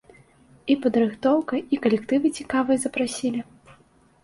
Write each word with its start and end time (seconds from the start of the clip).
І 0.73 0.77
падрыхтоўка, 0.85 1.53
і 1.77 1.79
калектывы 1.85 2.33
цікавыя 2.41 2.77
запрасілі. 2.89 3.41